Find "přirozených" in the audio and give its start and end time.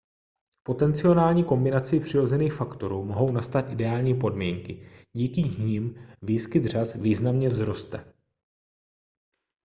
1.99-2.53